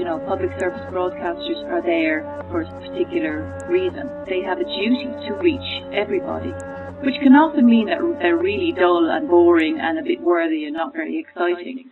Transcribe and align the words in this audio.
you 0.00 0.06
know, 0.06 0.18
public 0.20 0.48
service 0.58 0.80
broadcasters 0.88 1.62
are 1.70 1.82
there 1.82 2.22
for 2.48 2.62
a 2.62 2.80
particular 2.80 3.44
reason. 3.68 4.08
They 4.26 4.40
have 4.40 4.58
a 4.58 4.64
duty 4.64 5.04
to 5.28 5.34
reach 5.34 5.82
everybody, 5.92 6.48
which 7.04 7.20
can 7.20 7.34
often 7.34 7.66
mean 7.66 7.88
that 7.88 8.00
they're 8.18 8.38
really 8.38 8.72
dull 8.72 9.10
and 9.10 9.28
boring 9.28 9.78
and 9.78 9.98
a 9.98 10.02
bit 10.02 10.22
worthy 10.22 10.64
and 10.64 10.72
not 10.72 10.94
very 10.94 11.18
exciting. 11.18 11.90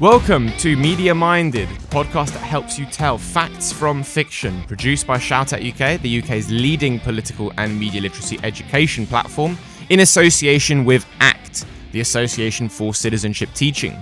Welcome 0.00 0.50
to 0.58 0.76
Media 0.76 1.14
Minded, 1.14 1.68
the 1.68 1.86
podcast 1.86 2.32
that 2.32 2.40
helps 2.40 2.80
you 2.80 2.84
tell 2.86 3.16
facts 3.16 3.72
from 3.72 4.02
fiction, 4.02 4.64
produced 4.64 5.06
by 5.06 5.18
Shout 5.18 5.52
Out 5.52 5.62
UK, 5.62 6.00
the 6.02 6.20
UK's 6.20 6.50
leading 6.50 6.98
political 6.98 7.52
and 7.58 7.78
media 7.78 8.00
literacy 8.00 8.40
education 8.42 9.06
platform, 9.06 9.56
in 9.90 10.00
association 10.00 10.84
with 10.84 11.06
ACT, 11.20 11.64
the 11.92 12.00
Association 12.00 12.68
for 12.68 12.92
Citizenship 12.92 13.50
Teaching. 13.54 13.96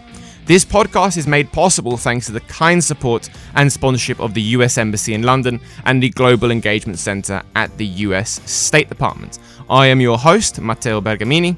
This 0.46 0.64
podcast 0.64 1.18
is 1.18 1.26
made 1.26 1.52
possible 1.52 1.98
thanks 1.98 2.24
to 2.24 2.32
the 2.32 2.40
kind 2.40 2.82
support 2.82 3.28
and 3.54 3.70
sponsorship 3.70 4.18
of 4.18 4.32
the 4.32 4.42
US 4.56 4.78
Embassy 4.78 5.12
in 5.12 5.24
London 5.24 5.60
and 5.84 6.02
the 6.02 6.08
Global 6.08 6.50
Engagement 6.50 7.00
Centre 7.00 7.42
at 7.54 7.76
the 7.76 7.86
US 7.86 8.40
State 8.50 8.88
Department. 8.88 9.38
I 9.68 9.88
am 9.88 10.00
your 10.00 10.16
host, 10.16 10.58
Matteo 10.58 11.02
Bergamini, 11.02 11.54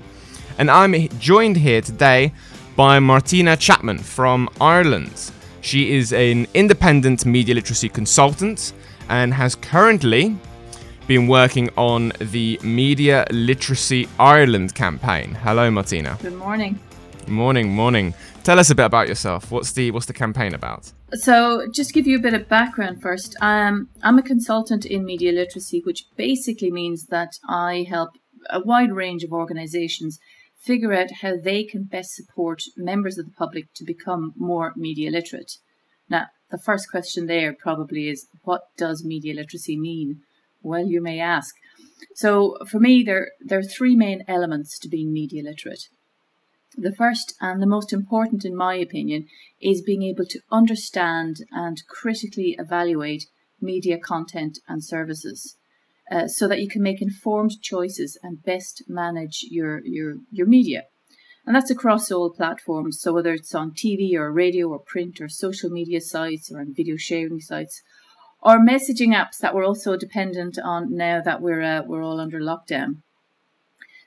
and 0.58 0.72
I'm 0.72 1.08
joined 1.20 1.56
here 1.56 1.80
today 1.80 2.32
by 2.76 2.98
Martina 2.98 3.56
Chapman 3.56 3.98
from 3.98 4.48
Ireland. 4.60 5.30
She 5.60 5.94
is 5.94 6.12
an 6.12 6.46
independent 6.54 7.24
media 7.24 7.54
literacy 7.54 7.88
consultant 7.88 8.72
and 9.08 9.32
has 9.32 9.54
currently 9.54 10.36
been 11.06 11.28
working 11.28 11.70
on 11.76 12.12
the 12.18 12.58
Media 12.62 13.26
Literacy 13.30 14.08
Ireland 14.18 14.74
campaign. 14.74 15.34
Hello, 15.34 15.70
Martina. 15.70 16.18
Good 16.20 16.34
morning. 16.34 16.78
Morning, 17.28 17.68
morning. 17.70 18.14
Tell 18.42 18.58
us 18.58 18.70
a 18.70 18.74
bit 18.74 18.86
about 18.86 19.08
yourself. 19.08 19.50
What's 19.50 19.72
the 19.72 19.90
what's 19.90 20.06
the 20.06 20.12
campaign 20.12 20.54
about? 20.54 20.92
So, 21.12 21.66
just 21.72 21.94
give 21.94 22.06
you 22.06 22.18
a 22.18 22.20
bit 22.20 22.34
of 22.34 22.48
background 22.48 23.00
first, 23.00 23.36
um, 23.40 23.88
I'm 24.02 24.18
a 24.18 24.22
consultant 24.22 24.84
in 24.84 25.04
media 25.04 25.32
literacy, 25.32 25.80
which 25.84 26.04
basically 26.16 26.70
means 26.70 27.06
that 27.06 27.38
I 27.48 27.86
help 27.88 28.10
a 28.50 28.60
wide 28.60 28.92
range 28.92 29.24
of 29.24 29.32
organisations 29.32 30.18
figure 30.64 30.94
out 30.94 31.20
how 31.22 31.36
they 31.36 31.62
can 31.62 31.84
best 31.84 32.14
support 32.14 32.62
members 32.76 33.18
of 33.18 33.26
the 33.26 33.32
public 33.32 33.72
to 33.74 33.84
become 33.84 34.32
more 34.36 34.72
media 34.76 35.10
literate. 35.10 35.58
Now, 36.08 36.26
the 36.50 36.58
first 36.58 36.90
question 36.90 37.26
there 37.26 37.52
probably 37.52 38.08
is 38.08 38.26
what 38.42 38.62
does 38.76 39.04
media 39.04 39.34
literacy 39.34 39.76
mean? 39.76 40.22
Well, 40.62 40.86
you 40.86 41.02
may 41.02 41.20
ask. 41.20 41.54
So, 42.14 42.56
for 42.66 42.80
me, 42.80 43.02
there, 43.02 43.32
there 43.40 43.58
are 43.58 43.62
three 43.62 43.94
main 43.94 44.24
elements 44.26 44.78
to 44.78 44.88
being 44.88 45.12
media 45.12 45.42
literate. 45.42 45.88
The 46.76 46.94
first 46.94 47.34
and 47.40 47.62
the 47.62 47.66
most 47.66 47.92
important, 47.92 48.44
in 48.44 48.56
my 48.56 48.74
opinion, 48.74 49.26
is 49.60 49.82
being 49.82 50.02
able 50.02 50.24
to 50.26 50.40
understand 50.50 51.36
and 51.52 51.82
critically 51.86 52.56
evaluate 52.58 53.26
media 53.60 53.98
content 53.98 54.58
and 54.66 54.82
services. 54.82 55.56
Uh, 56.10 56.28
so 56.28 56.46
that 56.46 56.60
you 56.60 56.68
can 56.68 56.82
make 56.82 57.00
informed 57.00 57.62
choices 57.62 58.18
and 58.22 58.42
best 58.44 58.82
manage 58.86 59.46
your, 59.48 59.80
your, 59.86 60.16
your 60.30 60.46
media. 60.46 60.82
And 61.46 61.56
that's 61.56 61.70
across 61.70 62.10
all 62.10 62.30
platforms. 62.30 63.00
So 63.00 63.12
whether 63.12 63.32
it's 63.32 63.54
on 63.54 63.72
TV 63.72 64.14
or 64.14 64.30
radio 64.30 64.68
or 64.68 64.78
print 64.78 65.20
or 65.20 65.28
social 65.28 65.70
media 65.70 66.02
sites 66.02 66.52
or 66.52 66.60
on 66.60 66.74
video 66.74 66.96
sharing 66.96 67.40
sites 67.40 67.82
or 68.42 68.58
messaging 68.58 69.14
apps 69.14 69.38
that 69.40 69.54
we're 69.54 69.66
also 69.66 69.96
dependent 69.96 70.58
on 70.62 70.94
now 70.94 71.22
that 71.22 71.40
we're, 71.40 71.62
uh, 71.62 71.82
we're 71.86 72.04
all 72.04 72.20
under 72.20 72.38
lockdown. 72.38 72.96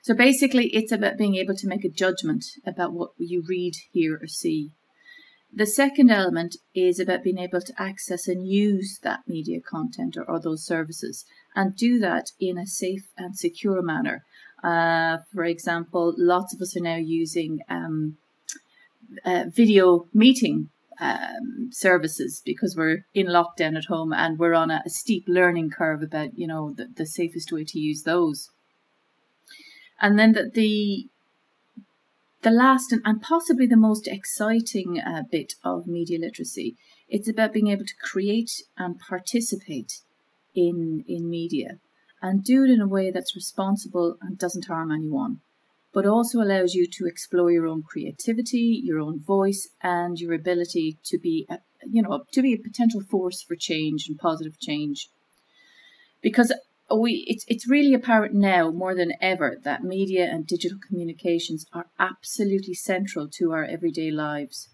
So 0.02 0.14
basically, 0.14 0.68
it's 0.68 0.92
about 0.92 1.18
being 1.18 1.34
able 1.34 1.54
to 1.56 1.66
make 1.66 1.84
a 1.84 1.90
judgment 1.90 2.44
about 2.64 2.92
what 2.92 3.10
you 3.18 3.42
read, 3.46 3.74
hear, 3.92 4.18
or 4.22 4.26
see. 4.26 4.70
The 5.52 5.66
second 5.66 6.10
element 6.10 6.56
is 6.74 7.00
about 7.00 7.24
being 7.24 7.38
able 7.38 7.60
to 7.60 7.82
access 7.82 8.28
and 8.28 8.46
use 8.46 8.98
that 9.02 9.20
media 9.26 9.60
content 9.60 10.16
or, 10.16 10.24
or 10.24 10.40
those 10.40 10.64
services 10.64 11.24
and 11.58 11.74
do 11.74 11.98
that 11.98 12.30
in 12.38 12.56
a 12.56 12.66
safe 12.66 13.08
and 13.16 13.36
secure 13.36 13.82
manner. 13.82 14.24
Uh, 14.62 15.18
for 15.34 15.44
example, 15.44 16.14
lots 16.16 16.54
of 16.54 16.60
us 16.60 16.76
are 16.76 16.82
now 16.92 16.94
using 16.96 17.58
um, 17.68 18.16
uh, 19.24 19.44
video 19.48 20.06
meeting 20.14 20.68
um, 21.00 21.70
services 21.72 22.40
because 22.44 22.76
we're 22.76 23.04
in 23.12 23.26
lockdown 23.26 23.76
at 23.76 23.86
home 23.86 24.12
and 24.12 24.38
we're 24.38 24.54
on 24.54 24.70
a, 24.70 24.82
a 24.86 24.90
steep 24.90 25.24
learning 25.26 25.70
curve 25.70 26.00
about 26.00 26.38
you 26.38 26.46
know 26.46 26.72
the, 26.76 26.86
the 26.96 27.06
safest 27.06 27.50
way 27.50 27.64
to 27.64 27.78
use 27.80 28.04
those. 28.04 28.50
And 30.00 30.16
then 30.16 30.32
the, 30.32 31.08
the 32.42 32.50
last 32.50 32.92
and, 32.92 33.02
and 33.04 33.20
possibly 33.20 33.66
the 33.66 33.76
most 33.76 34.06
exciting 34.06 35.00
uh, 35.00 35.24
bit 35.28 35.54
of 35.64 35.88
media 35.88 36.20
literacy 36.20 36.76
it's 37.08 37.28
about 37.28 37.54
being 37.54 37.68
able 37.68 37.86
to 37.86 37.94
create 38.02 38.62
and 38.76 39.00
participate 39.00 40.02
in 40.66 41.04
in 41.06 41.28
media 41.28 41.78
and 42.20 42.44
do 42.44 42.64
it 42.64 42.70
in 42.70 42.80
a 42.80 42.92
way 42.96 43.10
that's 43.10 43.36
responsible 43.36 44.16
and 44.20 44.38
doesn't 44.38 44.66
harm 44.66 44.90
anyone 44.90 45.40
but 45.94 46.04
also 46.06 46.40
allows 46.40 46.74
you 46.74 46.86
to 46.86 47.06
explore 47.06 47.50
your 47.50 47.66
own 47.66 47.82
creativity 47.82 48.80
your 48.84 49.00
own 49.00 49.18
voice 49.20 49.68
and 49.82 50.18
your 50.18 50.32
ability 50.32 50.98
to 51.04 51.18
be 51.18 51.46
a, 51.48 51.58
you 51.86 52.02
know 52.02 52.24
to 52.32 52.42
be 52.42 52.52
a 52.52 52.66
potential 52.68 53.02
force 53.02 53.42
for 53.42 53.56
change 53.56 54.08
and 54.08 54.18
positive 54.18 54.58
change 54.58 55.08
because 56.20 56.52
we 56.96 57.24
it's 57.26 57.44
it's 57.48 57.68
really 57.68 57.94
apparent 57.94 58.34
now 58.34 58.70
more 58.70 58.94
than 58.94 59.12
ever 59.20 59.56
that 59.62 59.84
media 59.84 60.24
and 60.24 60.46
digital 60.46 60.78
communications 60.86 61.66
are 61.72 61.86
absolutely 61.98 62.74
central 62.74 63.28
to 63.28 63.52
our 63.52 63.64
everyday 63.64 64.10
lives. 64.10 64.68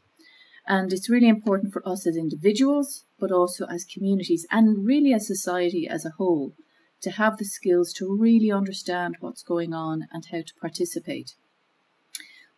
And 0.66 0.92
it's 0.92 1.10
really 1.10 1.28
important 1.28 1.72
for 1.72 1.86
us 1.86 2.06
as 2.06 2.16
individuals, 2.16 3.04
but 3.18 3.30
also 3.30 3.66
as 3.66 3.84
communities 3.84 4.46
and 4.50 4.86
really 4.86 5.12
as 5.12 5.26
society 5.26 5.86
as 5.88 6.06
a 6.06 6.14
whole 6.16 6.54
to 7.02 7.10
have 7.12 7.36
the 7.36 7.44
skills 7.44 7.92
to 7.92 8.16
really 8.18 8.50
understand 8.50 9.16
what's 9.20 9.42
going 9.42 9.74
on 9.74 10.06
and 10.10 10.24
how 10.32 10.38
to 10.38 10.54
participate. 10.60 11.34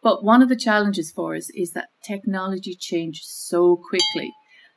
But 0.03 0.23
one 0.23 0.41
of 0.41 0.49
the 0.49 0.57
challenges 0.57 1.11
for 1.11 1.35
us 1.35 1.51
is 1.51 1.73
that 1.73 1.89
technology 2.05 2.77
changes 2.79 3.29
so 3.29 3.77
quickly 3.77 4.33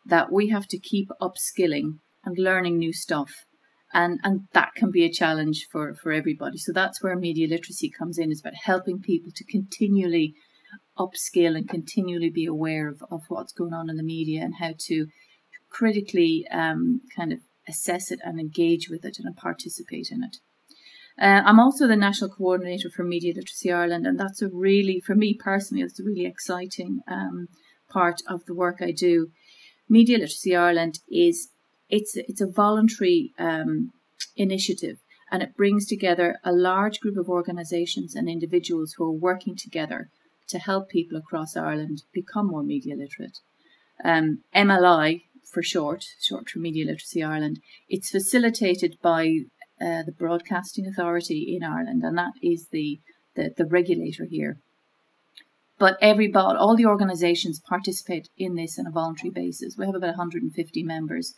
that 0.06 0.32
we 0.32 0.50
have 0.50 0.68
to 0.68 0.80
keep 0.80 1.10
upskilling 1.22 2.00
and 2.26 2.38
learning 2.38 2.80
new 2.80 2.94
stuff 2.94 3.46
and 3.94 4.20
and 4.24 4.42
that 4.54 4.74
can 4.76 4.92
be 4.92 5.04
a 5.04 5.12
challenge 5.12 5.68
for 5.72 5.94
for 5.96 6.12
everybody 6.12 6.58
so 6.58 6.72
that's 6.72 7.02
where 7.02 7.16
media 7.16 7.48
literacy 7.48 7.90
comes 7.90 8.18
in 8.18 8.32
is 8.32 8.40
about 8.40 8.54
helping 8.64 9.00
people 9.00 9.32
to 9.36 9.44
continually 9.46 10.34
upskill 10.98 11.56
and 11.56 11.70
continually 11.70 12.30
be 12.30 12.46
aware 12.46 12.88
of, 12.88 13.02
of 13.10 13.22
what's 13.28 13.54
going 13.54 13.74
on 13.74 13.90
in 13.90 13.98
the 13.98 14.04
media 14.04 14.42
and 14.42 14.56
how 14.60 14.74
to 14.78 15.08
critically 15.70 16.46
um, 16.52 17.02
kind 17.16 17.32
of 17.32 17.40
assess 17.68 18.12
it 18.12 18.20
and 18.24 18.40
engage 18.40 18.90
with 18.90 19.06
it 19.06 19.18
and 19.20 19.36
participate 19.36 20.10
in 20.12 20.24
it 20.24 20.38
uh, 21.22 21.42
I'm 21.46 21.60
also 21.60 21.86
the 21.86 21.98
national 21.98 22.30
coordinator 22.30 22.90
for 22.90 23.04
Media 23.04 23.34
Literacy 23.36 23.72
Ireland, 23.72 24.08
and 24.08 24.18
that's 24.18 24.42
a 24.42 24.48
really, 24.48 25.02
for 25.06 25.16
me 25.16 25.38
personally, 25.38 25.84
it's 25.84 26.00
a 26.00 26.04
really 26.04 26.26
exciting 26.26 27.02
um, 27.12 27.48
part 27.90 28.22
of 28.28 28.46
the 28.46 28.56
work 28.56 28.78
I 28.80 28.92
do. 28.92 29.28
Media 29.90 30.18
Literacy 30.18 30.56
Ireland 30.56 31.00
is 31.10 31.50
it's 31.90 32.14
it's 32.16 32.40
a 32.40 32.48
voluntary 32.48 33.34
um, 33.38 33.90
initiative, 34.38 35.00
and 35.30 35.44
it 35.44 35.58
brings 35.58 35.86
together 35.86 36.38
a 36.46 36.54
large 36.54 37.02
group 37.02 37.18
of 37.18 37.28
organisations 37.28 38.16
and 38.16 38.30
individuals 38.30 38.94
who 38.96 39.04
are 39.04 39.12
working 39.12 39.58
together 39.58 40.10
to 40.50 40.60
help 40.60 40.90
people 40.90 41.18
across 41.18 41.56
Ireland 41.56 42.04
become 42.14 42.48
more 42.48 42.64
media 42.64 42.96
literate. 42.96 43.40
Um, 44.04 44.40
MLI 44.56 45.24
for 45.52 45.64
short, 45.64 46.06
short 46.22 46.50
for 46.50 46.60
Media 46.60 46.86
Literacy 46.86 47.24
Ireland. 47.24 47.60
It's 47.88 48.10
facilitated 48.10 48.98
by 49.02 49.46
uh, 49.82 50.04
the 50.04 50.14
Broadcasting 50.18 50.88
Authority 50.88 51.56
in 51.56 51.64
Ireland, 51.64 52.04
and 52.04 52.18
that 52.18 52.34
is 52.42 52.68
the 52.72 53.00
the, 53.36 53.52
the 53.56 53.66
regulator 53.66 54.26
here. 54.26 54.58
But 55.78 55.98
everybody, 56.02 56.58
all 56.58 56.76
the 56.76 56.86
organisations 56.86 57.62
participate 57.62 58.28
in 58.38 58.56
this 58.56 58.78
on 58.78 58.86
a 58.86 58.92
voluntary 58.92 59.30
basis. 59.30 59.78
We 59.78 59.86
have 59.86 59.96
about 59.96 60.18
150 60.18 60.84
members, 60.84 61.34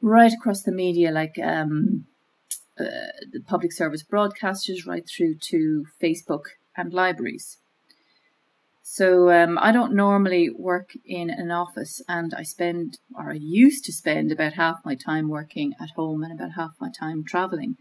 right 0.00 0.32
across 0.32 0.62
the 0.62 0.72
media, 0.72 1.10
like 1.10 1.36
um, 1.42 2.06
uh, 2.78 3.10
the 3.32 3.40
public 3.44 3.72
service 3.72 4.04
broadcasters, 4.04 4.86
right 4.86 5.04
through 5.08 5.36
to 5.50 5.84
Facebook 6.00 6.44
and 6.76 6.92
libraries. 6.92 7.58
So 8.96 9.30
um, 9.30 9.58
I 9.60 9.72
don't 9.72 9.94
normally 9.94 10.48
work 10.48 10.92
in 11.04 11.28
an 11.28 11.50
office, 11.50 12.00
and 12.08 12.32
I 12.32 12.42
spend, 12.42 12.96
or 13.14 13.32
I 13.32 13.38
used 13.38 13.84
to 13.84 13.92
spend, 13.92 14.32
about 14.32 14.54
half 14.54 14.78
my 14.86 14.94
time 14.94 15.28
working 15.28 15.74
at 15.78 15.90
home 15.96 16.22
and 16.22 16.32
about 16.32 16.52
half 16.56 16.70
my 16.80 16.88
time 16.98 17.22
traveling. 17.22 17.76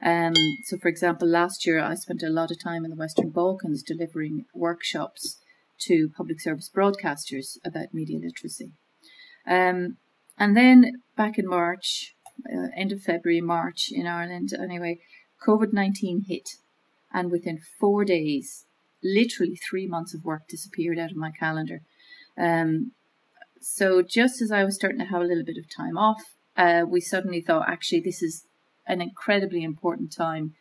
Um, 0.00 0.34
so, 0.62 0.78
for 0.78 0.86
example, 0.86 1.26
last 1.26 1.66
year 1.66 1.80
I 1.80 1.96
spent 1.96 2.22
a 2.22 2.30
lot 2.30 2.52
of 2.52 2.62
time 2.62 2.84
in 2.84 2.92
the 2.92 2.96
Western 2.96 3.30
Balkans 3.30 3.82
delivering 3.82 4.44
workshops 4.54 5.40
to 5.88 6.08
public 6.16 6.40
service 6.40 6.70
broadcasters 6.72 7.58
about 7.64 7.92
media 7.92 8.20
literacy. 8.20 8.70
Um, 9.48 9.96
and 10.38 10.56
then 10.56 11.02
back 11.16 11.36
in 11.36 11.48
March, 11.48 12.14
uh, 12.48 12.68
end 12.76 12.92
of 12.92 13.02
February, 13.02 13.40
March 13.40 13.88
in 13.90 14.06
Ireland, 14.06 14.50
anyway, 14.52 15.00
COVID 15.44 15.72
19 15.72 16.26
hit. 16.28 16.48
And 17.12 17.32
within 17.32 17.58
four 17.80 18.04
days, 18.04 18.66
literally 19.02 19.56
three 19.56 19.86
months 19.86 20.14
of 20.14 20.24
work 20.24 20.42
disappeared 20.48 20.98
out 20.98 21.10
of 21.10 21.16
my 21.16 21.30
calendar. 21.30 21.80
Um, 22.38 22.92
so 23.60 24.02
just 24.02 24.40
as 24.40 24.50
I 24.50 24.64
was 24.64 24.74
starting 24.74 25.00
to 25.00 25.06
have 25.06 25.20
a 25.20 25.24
little 25.24 25.44
bit 25.44 25.58
of 25.58 25.74
time 25.74 25.98
off, 25.98 26.22
uh, 26.56 26.82
we 26.88 27.00
suddenly 27.00 27.40
thought, 27.40 27.68
actually, 27.68 28.00
this 28.00 28.22
is 28.22 28.44
an 28.86 29.00
incredibly 29.00 29.62
important 29.62 30.12
time 30.16 30.54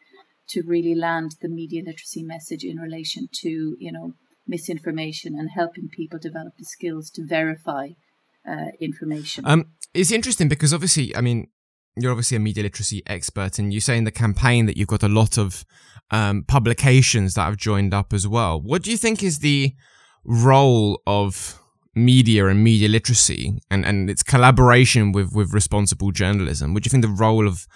to 0.49 0.61
really 0.65 0.95
land 0.95 1.35
the 1.41 1.49
media 1.49 1.81
literacy 1.85 2.23
message 2.23 2.63
in 2.63 2.77
relation 2.77 3.27
to, 3.31 3.75
you 3.79 3.91
know, 3.91 4.13
misinformation 4.47 5.35
and 5.37 5.51
helping 5.51 5.87
people 5.89 6.19
develop 6.19 6.53
the 6.57 6.65
skills 6.65 7.09
to 7.11 7.25
verify 7.25 7.89
uh, 8.49 8.71
information. 8.79 9.45
Um, 9.45 9.67
it's 9.93 10.11
interesting 10.11 10.47
because 10.47 10.73
obviously, 10.73 11.15
I 11.15 11.21
mean, 11.21 11.47
you're 12.01 12.11
obviously 12.11 12.37
a 12.37 12.39
media 12.39 12.63
literacy 12.63 13.03
expert, 13.07 13.59
and 13.59 13.73
you 13.73 13.79
say 13.79 13.97
in 13.97 14.03
the 14.03 14.11
campaign 14.11 14.65
that 14.65 14.77
you've 14.77 14.87
got 14.87 15.03
a 15.03 15.09
lot 15.09 15.37
of 15.37 15.65
um, 16.11 16.43
publications 16.43 17.33
that 17.35 17.43
have 17.43 17.57
joined 17.57 17.93
up 17.93 18.13
as 18.13 18.27
well. 18.27 18.61
What 18.61 18.83
do 18.83 18.91
you 18.91 18.97
think 18.97 19.23
is 19.23 19.39
the 19.39 19.73
role 20.25 21.01
of 21.05 21.59
media 21.95 22.47
and 22.47 22.63
media 22.63 22.87
literacy 22.87 23.59
and, 23.69 23.85
and 23.85 24.09
its 24.09 24.23
collaboration 24.23 25.11
with, 25.11 25.33
with 25.33 25.53
responsible 25.53 26.11
journalism? 26.11 26.73
What 26.73 26.83
do 26.83 26.87
you 26.87 26.91
think 26.91 27.03
the 27.03 27.23
role 27.23 27.47
of 27.47 27.67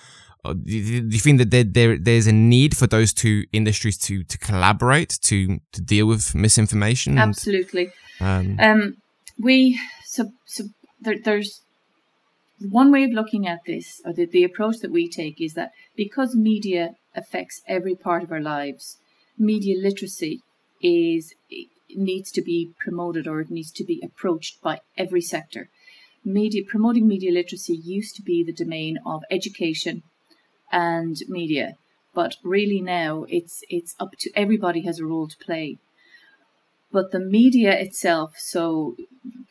uh, 0.45 0.53
do 0.53 0.75
you 0.75 1.19
think 1.19 1.37
that 1.37 1.51
there, 1.51 1.63
there 1.63 1.97
there's 1.97 2.27
a 2.27 2.33
need 2.33 2.75
for 2.75 2.85
those 2.85 3.13
two 3.13 3.45
industries 3.53 3.97
to 3.97 4.23
to 4.25 4.37
collaborate 4.37 5.17
to 5.21 5.59
to 5.71 5.81
deal 5.81 6.05
with 6.05 6.35
misinformation? 6.35 7.17
Absolutely. 7.17 7.91
And, 8.19 8.59
um, 8.59 8.69
um, 8.69 8.93
we 9.39 9.79
so 10.05 10.31
so 10.45 10.65
there, 10.99 11.15
there's 11.23 11.61
one 12.69 12.91
way 12.91 13.03
of 13.03 13.11
looking 13.11 13.47
at 13.47 13.59
this, 13.65 14.01
or 14.05 14.13
the, 14.13 14.25
the 14.25 14.43
approach 14.43 14.77
that 14.79 14.91
we 14.91 15.09
take, 15.09 15.41
is 15.41 15.53
that 15.53 15.71
because 15.95 16.35
media 16.35 16.91
affects 17.15 17.61
every 17.67 17.95
part 17.95 18.23
of 18.23 18.31
our 18.31 18.41
lives, 18.41 18.97
media 19.37 19.75
literacy 19.79 20.41
is 20.81 21.33
needs 21.95 22.31
to 22.31 22.41
be 22.41 22.71
promoted 22.83 23.27
or 23.27 23.39
it 23.39 23.51
needs 23.51 23.71
to 23.71 23.83
be 23.83 24.01
approached 24.03 24.61
by 24.61 24.79
every 24.97 25.21
sector. 25.21 25.69
Media 26.25 26.63
promoting 26.67 27.07
media 27.07 27.31
literacy 27.31 27.79
used 27.83 28.15
to 28.15 28.21
be 28.21 28.43
the 28.43 28.53
domain 28.53 28.97
of 29.05 29.21
education 29.29 30.01
and 30.71 31.17
media, 31.27 31.73
but 32.13 32.35
really 32.43 32.81
now 32.81 33.25
it's 33.29 33.61
it's 33.69 33.93
up 33.99 34.09
to 34.19 34.31
everybody 34.35 34.81
has 34.85 34.99
a 34.99 35.05
role 35.05 35.27
to 35.27 35.37
play. 35.37 35.77
But 36.91 37.11
the 37.11 37.19
media 37.19 37.73
itself, 37.73 38.33
so 38.37 38.95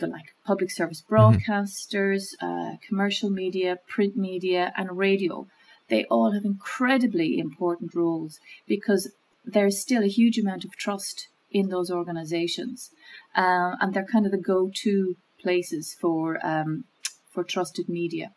the 0.02 0.06
like 0.06 0.34
public 0.44 0.70
service 0.70 1.02
mm-hmm. 1.02 1.14
broadcasters, 1.14 2.24
mm-hmm. 2.42 2.46
uh, 2.46 2.76
commercial 2.86 3.30
media, 3.30 3.78
print 3.88 4.14
media, 4.16 4.72
and 4.76 4.98
radio, 4.98 5.46
they 5.88 6.04
all 6.04 6.32
have 6.32 6.44
incredibly 6.44 7.38
important 7.38 7.94
roles 7.94 8.38
because 8.66 9.10
there's 9.44 9.80
still 9.80 10.02
a 10.02 10.16
huge 10.18 10.38
amount 10.38 10.64
of 10.64 10.76
trust 10.76 11.28
in 11.50 11.68
those 11.68 11.90
organizations, 11.90 12.90
uh, 13.36 13.72
and 13.80 13.92
they're 13.92 14.12
kind 14.14 14.26
of 14.26 14.32
the 14.32 14.38
go-to 14.52 15.16
places 15.40 15.96
for 16.00 16.22
um, 16.46 16.84
for 17.32 17.42
trusted 17.44 17.88
media. 17.88 18.32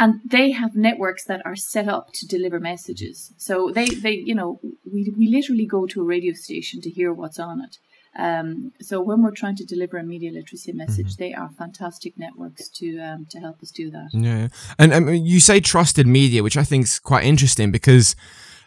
And 0.00 0.20
they 0.24 0.52
have 0.52 0.76
networks 0.76 1.24
that 1.24 1.44
are 1.44 1.56
set 1.56 1.88
up 1.88 2.12
to 2.14 2.26
deliver 2.26 2.60
messages. 2.60 3.32
So 3.36 3.72
they, 3.74 3.86
they, 3.86 4.12
you 4.12 4.34
know, 4.34 4.60
we, 4.92 5.12
we 5.18 5.26
literally 5.26 5.66
go 5.66 5.86
to 5.86 6.02
a 6.02 6.04
radio 6.04 6.34
station 6.34 6.80
to 6.82 6.90
hear 6.90 7.12
what's 7.12 7.40
on 7.40 7.60
it. 7.60 7.78
Um, 8.18 8.72
so 8.80 9.00
when 9.00 9.22
we're 9.22 9.30
trying 9.30 9.54
to 9.56 9.64
deliver 9.64 9.96
a 9.96 10.02
media 10.02 10.32
literacy 10.32 10.72
message, 10.72 11.14
mm-hmm. 11.14 11.22
they 11.22 11.34
are 11.34 11.50
fantastic 11.56 12.18
networks 12.18 12.68
to 12.70 12.98
um, 12.98 13.26
to 13.30 13.38
help 13.38 13.62
us 13.62 13.70
do 13.70 13.90
that. 13.92 14.08
Yeah, 14.12 14.48
and 14.78 14.92
um, 14.92 15.08
you 15.08 15.38
say 15.38 15.60
trusted 15.60 16.06
media, 16.06 16.42
which 16.42 16.56
I 16.56 16.64
think 16.64 16.84
is 16.84 16.98
quite 16.98 17.24
interesting 17.24 17.70
because 17.70 18.16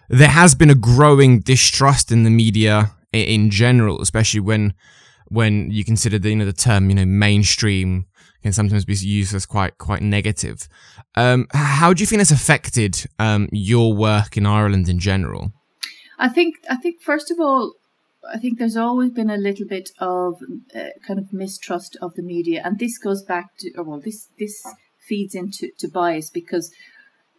there 0.08 0.30
has 0.30 0.56
been 0.56 0.70
a 0.70 0.76
growing 0.76 1.42
distrust 1.42 2.12
in 2.12 2.24
the 2.24 2.30
media 2.30 2.92
in 3.12 3.50
general, 3.50 4.02
especially 4.02 4.40
when 4.40 4.74
when 5.28 5.70
you 5.70 5.84
consider 5.84 6.18
the 6.18 6.30
you 6.30 6.36
know 6.38 6.46
the 6.46 6.54
term 6.54 6.90
you 6.90 6.96
know 6.96 7.06
mainstream 7.06 8.06
can 8.42 8.54
sometimes 8.54 8.86
be 8.86 8.96
used 8.96 9.36
as 9.36 9.46
quite 9.46 9.78
quite 9.78 10.02
negative. 10.02 10.68
Um, 11.16 11.48
how 11.54 11.94
do 11.94 12.02
you 12.02 12.08
think 12.08 12.22
that's 12.22 12.32
affected 12.32 13.06
um, 13.20 13.50
your 13.52 13.94
work 13.94 14.38
in 14.38 14.46
Ireland 14.46 14.88
in 14.88 15.00
general? 15.00 15.52
I 16.18 16.30
think 16.30 16.56
I 16.70 16.76
think 16.76 17.02
first 17.02 17.32
of 17.32 17.40
all, 17.40 17.74
I 18.30 18.38
think 18.38 18.60
there's 18.60 18.78
always 18.78 19.12
been 19.12 19.30
a 19.30 19.38
little 19.38 19.68
bit 19.68 19.90
of 20.00 20.42
uh, 20.76 20.90
kind 21.06 21.20
of 21.20 21.34
mistrust 21.34 21.98
of 22.02 22.14
the 22.16 22.22
media, 22.22 22.62
and 22.64 22.78
this 22.78 22.98
goes 22.98 23.24
back 23.24 23.58
to 23.60 23.82
well, 23.82 24.00
this 24.00 24.30
this 24.38 24.62
feeds 25.00 25.34
into 25.34 25.70
to 25.80 25.88
bias 25.88 26.30
because 26.30 26.72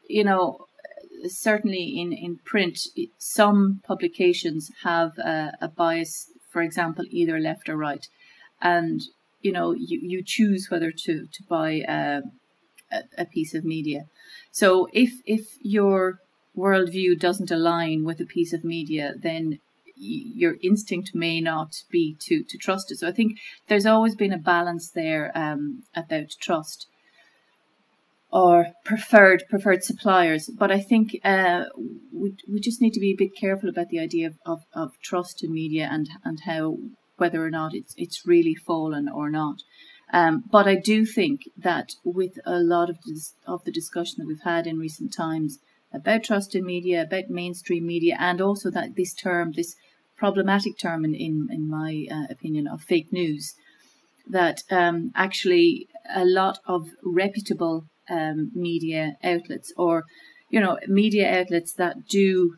you 0.08 0.24
know 0.24 0.66
certainly 1.28 2.00
in, 2.00 2.12
in 2.12 2.38
print, 2.44 2.78
some 3.18 3.80
publications 3.84 4.70
have 4.82 5.18
a, 5.18 5.52
a, 5.60 5.68
bias, 5.68 6.30
for 6.50 6.62
example, 6.62 7.04
either 7.10 7.38
left 7.38 7.68
or 7.68 7.76
right. 7.76 8.06
And, 8.60 9.00
you 9.40 9.52
know, 9.52 9.72
you, 9.72 10.00
you 10.02 10.22
choose 10.24 10.68
whether 10.70 10.90
to, 10.90 11.26
to 11.32 11.42
buy 11.48 11.82
a, 11.88 12.22
a, 12.90 13.02
a 13.18 13.24
piece 13.24 13.54
of 13.54 13.64
media. 13.64 14.06
So 14.50 14.88
if, 14.92 15.12
if 15.26 15.56
your 15.60 16.18
worldview 16.56 17.18
doesn't 17.18 17.50
align 17.50 18.04
with 18.04 18.20
a 18.20 18.26
piece 18.26 18.52
of 18.52 18.64
media, 18.64 19.14
then 19.20 19.58
your 19.96 20.56
instinct 20.62 21.10
may 21.14 21.40
not 21.40 21.74
be 21.90 22.16
to, 22.20 22.42
to 22.42 22.58
trust 22.58 22.90
it. 22.90 22.98
So 22.98 23.08
I 23.08 23.12
think 23.12 23.38
there's 23.68 23.86
always 23.86 24.14
been 24.14 24.32
a 24.32 24.38
balance 24.38 24.90
there 24.90 25.30
um, 25.34 25.82
about 25.94 26.30
trust 26.40 26.86
or 28.32 28.68
preferred 28.84 29.44
preferred 29.48 29.84
suppliers. 29.84 30.50
But 30.58 30.70
I 30.72 30.80
think 30.80 31.18
uh, 31.24 31.64
we 32.12 32.34
we 32.50 32.60
just 32.60 32.80
need 32.80 32.94
to 32.94 33.00
be 33.00 33.12
a 33.12 33.24
bit 33.24 33.36
careful 33.38 33.68
about 33.68 33.88
the 33.88 34.00
idea 34.00 34.26
of, 34.26 34.38
of, 34.46 34.60
of 34.74 34.92
trust 35.02 35.44
in 35.44 35.52
media 35.52 35.88
and 35.90 36.08
and 36.24 36.40
how 36.46 36.78
whether 37.16 37.44
or 37.44 37.50
not 37.50 37.74
it's 37.74 37.94
it's 37.96 38.26
really 38.26 38.54
fallen 38.54 39.08
or 39.08 39.30
not. 39.30 39.56
Um, 40.12 40.44
but 40.50 40.66
I 40.68 40.74
do 40.74 41.06
think 41.06 41.40
that 41.56 41.90
with 42.04 42.32
a 42.44 42.58
lot 42.58 42.90
of 42.90 42.98
this, 43.06 43.34
of 43.46 43.64
the 43.64 43.72
discussion 43.72 44.16
that 44.18 44.26
we've 44.26 44.42
had 44.44 44.66
in 44.66 44.76
recent 44.78 45.14
times 45.14 45.58
about 45.92 46.24
trusted 46.24 46.62
media, 46.62 47.02
about 47.02 47.30
mainstream 47.30 47.86
media, 47.86 48.16
and 48.18 48.40
also 48.40 48.70
that 48.70 48.96
this 48.96 49.14
term, 49.14 49.52
this 49.52 49.74
problematic 50.16 50.78
term, 50.78 51.04
in 51.04 51.14
in, 51.14 51.48
in 51.50 51.68
my 51.68 52.06
uh, 52.10 52.26
opinion, 52.30 52.66
of 52.66 52.82
fake 52.82 53.12
news, 53.12 53.54
that 54.28 54.62
um, 54.70 55.10
actually 55.14 55.88
a 56.14 56.24
lot 56.24 56.58
of 56.66 56.88
reputable 57.04 57.84
um, 58.10 58.50
media 58.54 59.16
outlets 59.22 59.72
or 59.76 60.04
you 60.50 60.60
know 60.60 60.78
media 60.86 61.40
outlets 61.40 61.72
that 61.74 62.06
do 62.08 62.56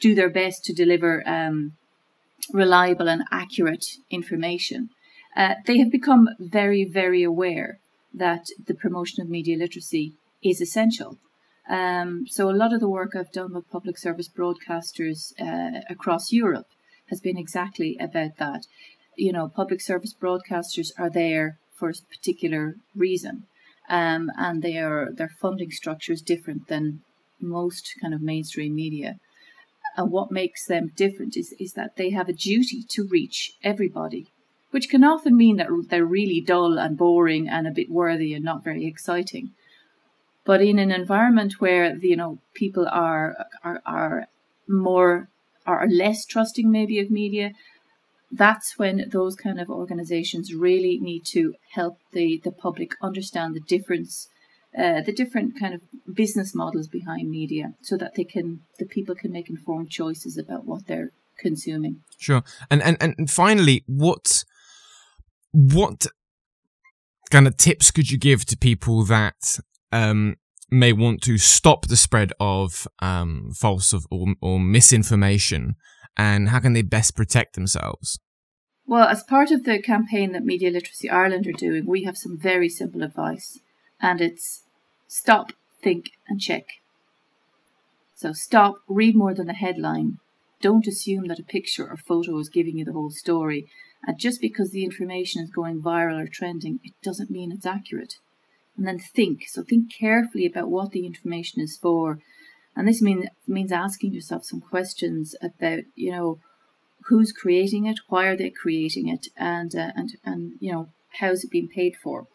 do 0.00 0.14
their 0.14 0.30
best 0.30 0.64
to 0.64 0.72
deliver 0.72 1.22
um, 1.26 1.72
reliable 2.52 3.08
and 3.08 3.22
accurate 3.30 3.84
information. 4.10 4.88
Uh, 5.36 5.54
they 5.66 5.78
have 5.78 5.90
become 5.90 6.28
very 6.38 6.84
very 6.84 7.22
aware 7.22 7.78
that 8.12 8.44
the 8.66 8.74
promotion 8.74 9.22
of 9.22 9.28
media 9.28 9.56
literacy 9.56 10.12
is 10.42 10.60
essential. 10.60 11.18
Um, 11.68 12.26
so 12.26 12.50
a 12.50 12.52
lot 12.52 12.72
of 12.72 12.80
the 12.80 12.88
work 12.88 13.14
I've 13.14 13.32
done 13.32 13.54
with 13.54 13.70
public 13.70 13.96
service 13.98 14.28
broadcasters 14.28 15.32
uh, 15.40 15.80
across 15.88 16.32
Europe 16.32 16.66
has 17.08 17.20
been 17.20 17.38
exactly 17.38 17.96
about 18.00 18.36
that. 18.38 18.66
You 19.16 19.32
know, 19.32 19.48
public 19.48 19.80
service 19.80 20.14
broadcasters 20.14 20.90
are 20.98 21.10
there 21.10 21.58
for 21.74 21.90
a 21.90 21.94
particular 22.10 22.76
reason 22.94 23.46
um, 23.88 24.30
and 24.36 24.62
their 24.62 25.10
their 25.12 25.30
funding 25.40 25.70
structure 25.70 26.12
is 26.12 26.22
different 26.22 26.68
than 26.68 27.02
most 27.40 27.94
kind 28.00 28.14
of 28.14 28.22
mainstream 28.22 28.74
media. 28.74 29.16
And 29.96 30.10
what 30.10 30.32
makes 30.32 30.66
them 30.66 30.92
different 30.96 31.36
is 31.36 31.54
is 31.58 31.74
that 31.74 31.96
they 31.96 32.10
have 32.10 32.28
a 32.28 32.32
duty 32.32 32.84
to 32.90 33.06
reach 33.06 33.52
everybody, 33.62 34.28
which 34.70 34.88
can 34.88 35.04
often 35.04 35.36
mean 35.36 35.56
that 35.56 35.68
they're 35.88 36.06
really 36.06 36.40
dull 36.40 36.78
and 36.78 36.96
boring 36.96 37.48
and 37.48 37.66
a 37.66 37.72
bit 37.72 37.90
worthy 37.90 38.32
and 38.32 38.44
not 38.44 38.64
very 38.64 38.86
exciting. 38.86 39.50
But 40.44 40.60
in 40.60 40.78
an 40.78 40.90
environment 40.90 41.54
where 41.60 41.96
you 41.96 42.16
know 42.16 42.38
people 42.54 42.86
are 42.88 43.36
are 43.62 43.80
are 43.86 44.26
more 44.68 45.28
are 45.66 45.86
less 45.88 46.24
trusting 46.24 46.70
maybe 46.70 46.98
of 46.98 47.10
media 47.10 47.52
that's 48.32 48.78
when 48.78 49.08
those 49.10 49.36
kind 49.36 49.60
of 49.60 49.68
organizations 49.68 50.54
really 50.54 50.98
need 50.98 51.24
to 51.26 51.54
help 51.74 51.98
the, 52.12 52.40
the 52.42 52.50
public 52.50 52.92
understand 53.02 53.54
the 53.54 53.60
difference, 53.60 54.28
uh, 54.76 55.02
the 55.02 55.12
different 55.12 55.58
kind 55.60 55.74
of 55.74 55.82
business 56.12 56.54
models 56.54 56.88
behind 56.88 57.30
media 57.30 57.74
so 57.82 57.96
that 57.98 58.14
they 58.14 58.24
can, 58.24 58.60
the 58.78 58.86
people 58.86 59.14
can 59.14 59.30
make 59.30 59.50
informed 59.50 59.90
choices 59.90 60.38
about 60.38 60.64
what 60.64 60.86
they're 60.86 61.10
consuming. 61.38 62.00
Sure. 62.18 62.42
And, 62.70 62.82
and, 62.82 62.96
and 63.00 63.30
finally, 63.30 63.84
what, 63.86 64.44
what 65.52 66.06
kind 67.30 67.46
of 67.46 67.58
tips 67.58 67.90
could 67.90 68.10
you 68.10 68.18
give 68.18 68.46
to 68.46 68.56
people 68.56 69.04
that, 69.04 69.58
um, 69.92 70.36
may 70.70 70.92
want 70.92 71.22
to 71.22 71.38
stop 71.38 71.86
the 71.86 71.96
spread 71.96 72.32
of 72.40 72.86
um, 73.00 73.52
false 73.54 73.94
or, 74.10 74.34
or 74.40 74.58
misinformation 74.58 75.76
and 76.16 76.48
how 76.48 76.60
can 76.60 76.72
they 76.72 76.82
best 76.82 77.16
protect 77.16 77.54
themselves? 77.54 78.18
Well, 78.86 79.08
as 79.08 79.22
part 79.22 79.50
of 79.50 79.64
the 79.64 79.80
campaign 79.80 80.32
that 80.32 80.44
Media 80.44 80.70
Literacy 80.70 81.08
Ireland 81.08 81.46
are 81.46 81.52
doing, 81.52 81.86
we 81.86 82.04
have 82.04 82.16
some 82.16 82.38
very 82.38 82.68
simple 82.68 83.02
advice, 83.02 83.60
and 84.00 84.20
it's 84.20 84.64
stop, 85.06 85.52
think, 85.82 86.10
and 86.28 86.40
check. 86.40 86.64
So 88.14 88.32
stop, 88.32 88.76
read 88.88 89.16
more 89.16 89.34
than 89.34 89.46
the 89.46 89.54
headline. 89.54 90.18
Don't 90.60 90.86
assume 90.86 91.26
that 91.28 91.38
a 91.38 91.44
picture 91.44 91.88
or 91.88 91.96
photo 91.96 92.38
is 92.38 92.48
giving 92.48 92.78
you 92.78 92.84
the 92.84 92.92
whole 92.92 93.10
story. 93.10 93.66
And 94.06 94.18
just 94.18 94.40
because 94.40 94.70
the 94.70 94.84
information 94.84 95.42
is 95.42 95.50
going 95.50 95.80
viral 95.80 96.22
or 96.22 96.28
trending, 96.28 96.78
it 96.84 96.92
doesn't 97.02 97.30
mean 97.30 97.50
it's 97.50 97.66
accurate. 97.66 98.14
And 98.76 98.86
then 98.86 98.98
think. 98.98 99.44
So 99.48 99.62
think 99.62 99.92
carefully 99.92 100.46
about 100.46 100.70
what 100.70 100.92
the 100.92 101.06
information 101.06 101.60
is 101.60 101.76
for. 101.76 102.18
And 102.74 102.88
this 102.88 103.02
mean, 103.02 103.28
means 103.46 103.70
asking 103.70 104.14
yourself 104.14 104.44
some 104.44 104.60
questions 104.60 105.34
about, 105.42 105.80
you 105.94 106.10
know, 106.10 106.38
who's 107.06 107.32
creating 107.32 107.86
it, 107.86 108.00
why 108.08 108.26
are 108.26 108.36
they 108.36 108.50
creating 108.50 109.08
it, 109.08 109.28
and 109.36 109.74
uh, 109.74 109.90
and 109.96 110.12
and 110.24 110.52
you 110.60 110.72
know 110.72 110.88
how 111.18 111.30
is 111.30 111.44
it 111.44 111.50
being 111.50 111.68
paid 111.68 111.94
for. 112.02 112.26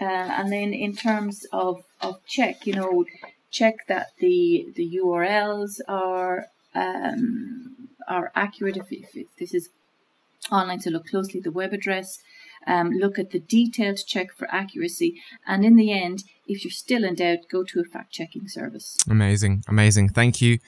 Uh, 0.00 0.04
and 0.04 0.50
then 0.50 0.72
in 0.72 0.96
terms 0.96 1.44
of, 1.52 1.82
of 2.00 2.24
check, 2.24 2.66
you 2.66 2.72
know, 2.72 3.04
check 3.50 3.86
that 3.88 4.08
the 4.18 4.66
the 4.74 4.98
URLs 5.02 5.80
are 5.88 6.46
um, 6.74 7.88
are 8.08 8.32
accurate. 8.34 8.76
If, 8.76 8.90
if, 8.90 9.14
if, 9.14 9.26
this 9.38 9.52
is 9.52 9.68
online, 10.50 10.80
so 10.80 10.90
look 10.90 11.06
closely 11.06 11.40
at 11.40 11.44
the 11.44 11.50
web 11.50 11.72
address. 11.72 12.18
Um, 12.66 12.90
look 12.92 13.18
at 13.18 13.30
the 13.30 13.40
detailed 13.40 14.00
check 14.06 14.32
for 14.32 14.46
accuracy, 14.50 15.20
and 15.46 15.64
in 15.64 15.76
the 15.76 15.92
end, 15.92 16.24
if 16.46 16.64
you're 16.64 16.70
still 16.70 17.04
in 17.04 17.14
doubt, 17.14 17.38
go 17.50 17.64
to 17.64 17.80
a 17.80 17.84
fact 17.84 18.12
checking 18.12 18.48
service. 18.48 18.98
Amazing, 19.08 19.64
amazing. 19.68 20.10
Thank 20.10 20.40
you. 20.40 20.58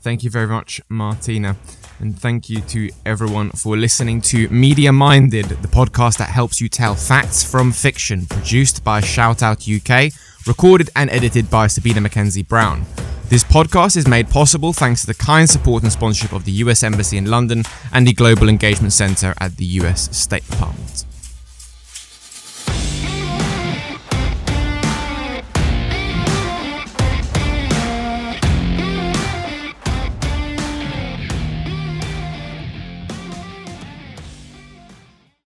Thank 0.00 0.22
you 0.22 0.30
very 0.30 0.46
much, 0.46 0.80
Martina. 0.88 1.56
And 1.98 2.16
thank 2.18 2.48
you 2.48 2.60
to 2.60 2.90
everyone 3.04 3.50
for 3.50 3.76
listening 3.76 4.20
to 4.22 4.48
Media 4.48 4.92
Minded, 4.92 5.46
the 5.46 5.68
podcast 5.68 6.18
that 6.18 6.28
helps 6.28 6.60
you 6.60 6.68
tell 6.68 6.94
facts 6.94 7.42
from 7.42 7.72
fiction, 7.72 8.26
produced 8.26 8.84
by 8.84 9.00
Shoutout 9.00 9.66
UK, 9.66 10.12
recorded 10.46 10.90
and 10.94 11.10
edited 11.10 11.50
by 11.50 11.66
Sabina 11.66 12.00
Mackenzie 12.00 12.44
Brown. 12.44 12.86
This 13.28 13.42
podcast 13.44 13.96
is 13.96 14.06
made 14.06 14.30
possible 14.30 14.72
thanks 14.72 15.00
to 15.02 15.08
the 15.08 15.14
kind 15.14 15.50
support 15.50 15.82
and 15.82 15.92
sponsorship 15.92 16.32
of 16.32 16.44
the 16.44 16.52
US 16.52 16.82
Embassy 16.82 17.18
in 17.18 17.26
London 17.26 17.64
and 17.92 18.06
the 18.06 18.14
Global 18.14 18.48
Engagement 18.48 18.92
Centre 18.92 19.34
at 19.38 19.56
the 19.56 19.66
US 19.66 20.16
State 20.16 20.48
Department. 20.48 21.07